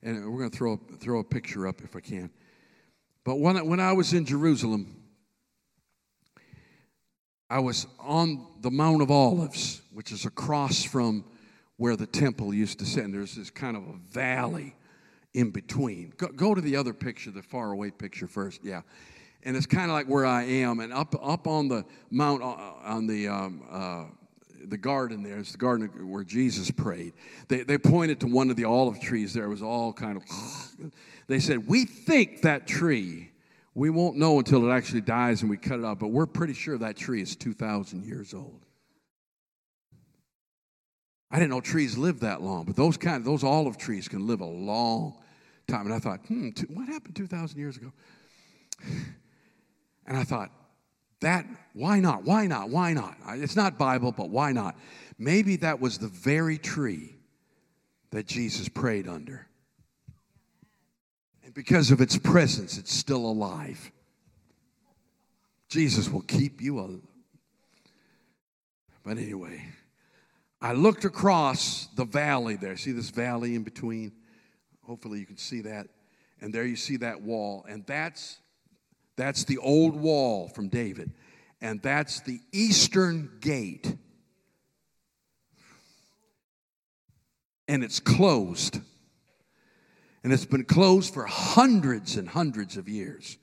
[0.02, 2.32] And we're going to throw, throw a picture up if I can.
[3.24, 5.04] But when, when I was in Jerusalem,
[7.48, 11.24] I was on the Mount of Olives, which is across from
[11.78, 13.04] where the temple used to sit.
[13.04, 14.74] And there's this kind of a valley
[15.36, 16.14] in between.
[16.18, 18.66] Go, go to the other picture, the far away picture first.
[18.66, 18.82] Yeah.
[19.44, 20.80] And it's kind of like where I am.
[20.80, 24.06] And up, up on the mount, uh, on the, um, uh,
[24.68, 27.14] the garden there, it's the garden where Jesus prayed.
[27.48, 29.46] They, they pointed to one of the olive trees there.
[29.46, 30.92] It was all kind of,
[31.28, 33.32] they said, We think that tree
[33.74, 36.54] we won't know until it actually dies and we cut it off, but we're pretty
[36.54, 38.66] sure that tree is 2,000 years old.
[41.30, 44.28] I didn't know trees live that long, but those kind of, those olive trees can
[44.28, 45.16] live a long
[45.68, 45.86] time.
[45.86, 47.92] And I thought, hmm, what happened 2,000 years ago?
[50.08, 50.52] And I thought,
[51.22, 52.24] that, why not?
[52.24, 52.70] Why not?
[52.70, 53.16] Why not?
[53.30, 54.76] It's not Bible, but why not?
[55.18, 57.16] Maybe that was the very tree
[58.10, 59.48] that Jesus prayed under.
[61.46, 63.92] And because of its presence, it's still alive.
[65.70, 67.00] Jesus will keep you alive.
[69.04, 69.64] But anyway,
[70.62, 72.76] I looked across the valley there.
[72.78, 74.12] See this valley in between?
[74.84, 75.88] Hopefully you can see that.
[76.42, 77.66] And there you see that wall.
[77.70, 78.41] And that's
[79.18, 81.12] that's the old wall from David.
[81.62, 83.96] And that's the eastern gate.
[87.68, 88.80] And it's closed
[90.24, 93.38] and it's been closed for hundreds and hundreds of years.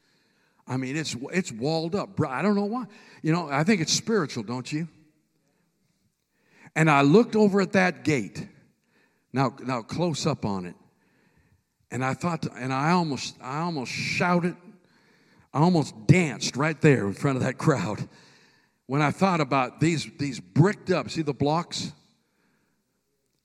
[0.67, 2.21] I mean, it's, it's walled up.
[2.21, 2.85] I don't know why.
[3.23, 4.89] You know, I think it's spiritual, don't you?
[6.77, 8.47] And I looked over at that gate,
[9.33, 10.77] now, now close up on it,
[11.91, 14.55] and I thought, and I almost, I almost shouted,
[15.53, 18.09] I almost danced right there in front of that crowd
[18.89, 21.93] when I thought about these, these bricked up, see the blocks?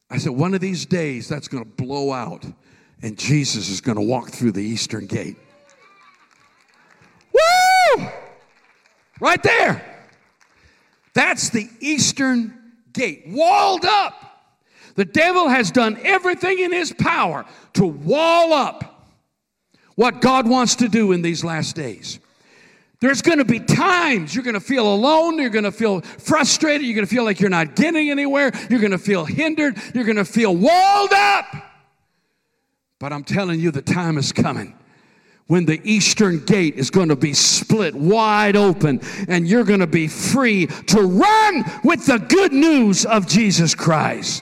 [0.09, 2.45] I said, one of these days that's going to blow out
[3.01, 5.35] and Jesus is going to walk through the eastern gate.
[7.33, 8.07] Woo!
[9.19, 9.83] Right there.
[11.13, 14.53] That's the eastern gate, walled up.
[14.95, 18.92] The devil has done everything in his power to wall up
[19.95, 22.19] what God wants to do in these last days.
[22.99, 26.87] There's going to be times you're going to feel alone, you're going to feel frustrated,
[26.87, 30.05] you're going to feel like you're not getting anywhere, you're going to feel hindered, you're
[30.05, 31.45] going to feel walled up.
[32.99, 34.77] But I'm telling you, the time is coming
[35.47, 39.87] when the eastern gate is going to be split wide open and you're going to
[39.87, 44.41] be free to run with the good news of Jesus Christ.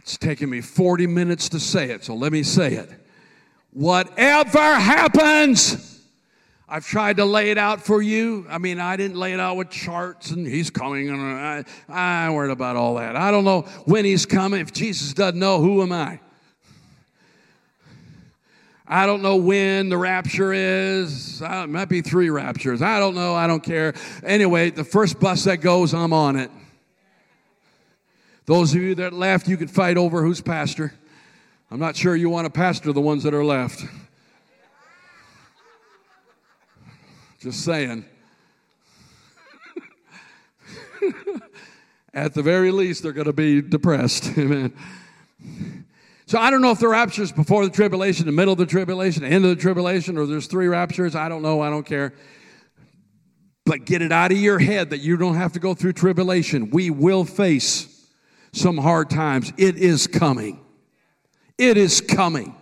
[0.00, 2.88] It's taken me 40 minutes to say it, so let me say it.
[3.70, 6.02] Whatever happens,
[6.66, 8.46] I've tried to lay it out for you.
[8.48, 12.30] I mean, I didn't lay it out with charts and he's coming, and I, I
[12.30, 13.14] worried about all that.
[13.14, 14.60] I don't know when he's coming.
[14.60, 16.18] If Jesus doesn't know, who am I?
[18.88, 21.42] I don't know when the rapture is.
[21.42, 22.80] It might be three raptures.
[22.80, 23.34] I don't know.
[23.34, 23.92] I don't care.
[24.24, 26.50] Anyway, the first bus that goes, I'm on it.
[28.50, 30.92] Those of you that left, you could fight over who's pastor.
[31.70, 33.84] I'm not sure you want to pastor the ones that are left.
[37.38, 38.04] Just saying.
[42.12, 44.32] At the very least, they're going to be depressed.
[44.36, 44.74] Amen.
[46.26, 48.66] So I don't know if the rapture is before the tribulation, the middle of the
[48.66, 51.14] tribulation, the end of the tribulation, or there's three raptures.
[51.14, 51.60] I don't know.
[51.60, 52.14] I don't care.
[53.64, 56.70] But get it out of your head that you don't have to go through tribulation.
[56.70, 57.89] We will face
[58.52, 59.52] some hard times.
[59.56, 60.64] It is coming.
[61.58, 62.56] It is coming.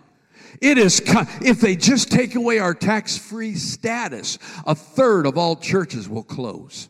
[0.61, 5.55] It is com- if they just take away our tax-free status, a third of all
[5.55, 6.89] churches will close.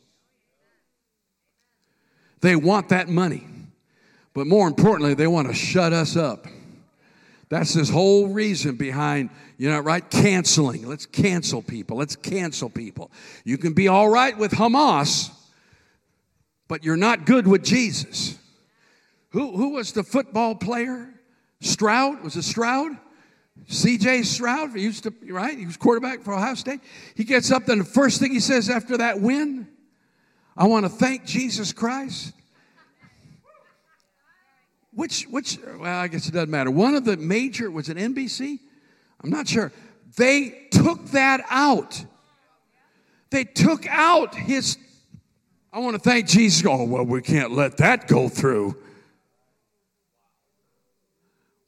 [2.41, 3.45] They want that money.
[4.34, 6.47] But more importantly, they want to shut us up.
[7.50, 10.10] That's this whole reason behind, you know, right?
[10.10, 10.88] Canceling.
[10.88, 11.97] Let's cancel people.
[11.97, 13.12] Let's cancel people.
[13.43, 15.30] You can be all right with Hamas,
[16.68, 18.39] but you're not good with Jesus.
[19.32, 21.13] Who, who was the football player?
[21.61, 22.23] Stroud?
[22.23, 22.93] Was it Stroud?
[23.67, 25.57] CJ Stroud, he used to, right?
[25.57, 26.82] He was quarterback for Ohio State.
[27.15, 29.67] He gets up, and the first thing he says after that win,
[30.57, 32.34] I want to thank Jesus Christ.
[34.93, 36.71] Which, which, well, I guess it doesn't matter.
[36.71, 38.59] One of the major, was it NBC?
[39.23, 39.71] I'm not sure.
[40.17, 42.03] They took that out.
[43.30, 44.77] They took out his,
[45.71, 46.65] I want to thank Jesus.
[46.65, 48.75] Oh, well, we can't let that go through.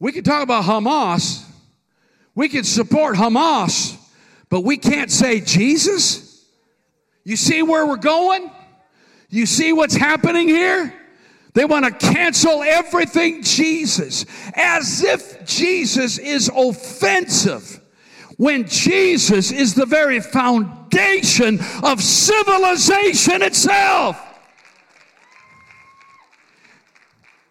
[0.01, 1.45] We can talk about Hamas.
[2.33, 3.95] We can support Hamas,
[4.49, 6.43] but we can't say Jesus.
[7.23, 8.49] You see where we're going?
[9.29, 10.91] You see what's happening here?
[11.53, 14.25] They want to cancel everything Jesus
[14.55, 17.79] as if Jesus is offensive
[18.37, 24.19] when Jesus is the very foundation of civilization itself.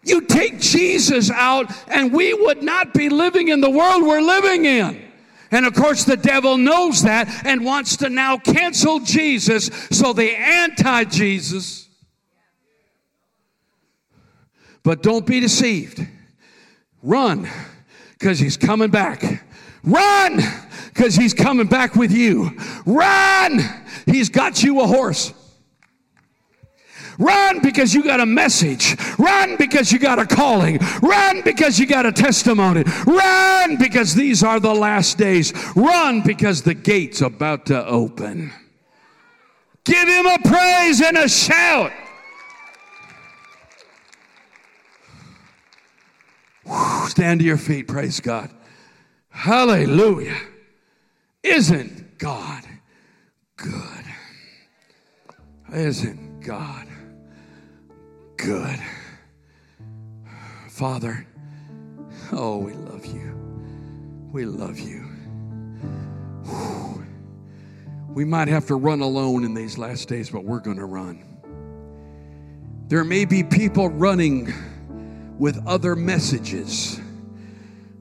[0.03, 4.65] You take Jesus out, and we would not be living in the world we're living
[4.65, 5.11] in.
[5.51, 9.69] And of course, the devil knows that and wants to now cancel Jesus.
[9.91, 11.89] So the anti Jesus.
[14.83, 15.99] But don't be deceived.
[17.03, 17.47] Run,
[18.17, 19.43] because he's coming back.
[19.83, 20.39] Run,
[20.93, 22.51] because he's coming back with you.
[22.85, 23.59] Run,
[24.05, 25.33] he's got you a horse.
[27.21, 28.97] Run because you got a message.
[29.19, 30.79] Run because you got a calling.
[31.03, 32.83] Run because you got a testimony.
[33.05, 35.53] Run because these are the last days.
[35.75, 38.51] Run because the gate's about to open.
[39.83, 41.91] Give him a praise and a shout.
[47.07, 47.87] Stand to your feet.
[47.87, 48.49] Praise God.
[49.29, 50.37] Hallelujah.
[51.43, 52.63] Isn't God
[53.57, 54.05] good?
[55.71, 56.87] Isn't God
[58.43, 58.79] good.
[60.69, 61.27] Father,
[62.31, 63.35] oh, we love you.
[64.31, 65.01] We love you.
[66.45, 67.05] Whew.
[68.09, 71.23] We might have to run alone in these last days, but we're going to run.
[72.87, 74.51] There may be people running
[75.37, 76.99] with other messages,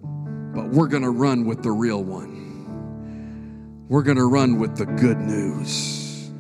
[0.03, 3.87] but we're going to run with the real one.
[3.89, 6.31] We're going to run with the good news.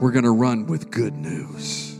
[0.00, 1.95] We're going to run with good news.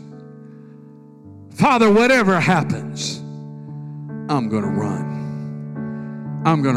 [1.57, 3.17] Father, whatever happens,
[4.29, 6.43] I'm going to run.
[6.45, 6.63] I'm going to